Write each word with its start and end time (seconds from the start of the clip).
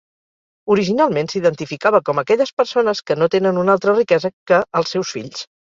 Originalment 0.75 1.29
s'identificava 1.33 2.01
com 2.09 2.23
aquelles 2.23 2.55
persones 2.63 3.05
que 3.11 3.21
no 3.21 3.31
tenen 3.37 3.63
una 3.67 3.79
altra 3.79 3.99
riquesa 4.03 4.37
que 4.51 4.65
els 4.83 4.97
seus 4.99 5.19
fills. 5.19 5.51